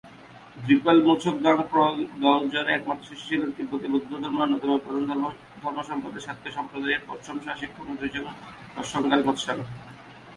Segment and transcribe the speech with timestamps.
[0.67, 5.19] দ্পাল-ম্ছোগ-দাং-পো'ই-র্দো-র্জের একমাত্র শিষ্য ছিলেন তিব্বতী বৌদ্ধধর্মের অন্যতম প্রধান
[5.63, 9.57] ধর্মসম্প্রদায় সা-স্ক্যা ধর্মসম্প্রদায়ের পঞ্চম সা-স্ক্যা-খ্রি-'দ্জিন গ্রাগ্স-পা-র্গ্যাল-ম্ত্শান।